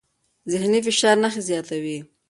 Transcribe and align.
ذهني 0.53 0.79
فشار 0.87 1.15
نښې 1.23 1.41
زیاتوي. 1.49 1.97